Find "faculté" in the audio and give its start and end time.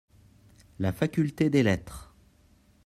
0.93-1.51